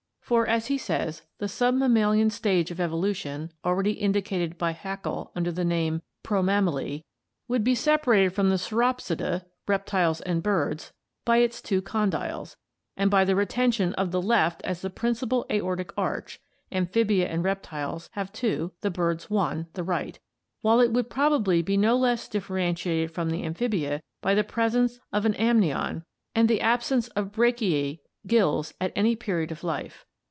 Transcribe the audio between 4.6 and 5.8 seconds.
Haeckel under the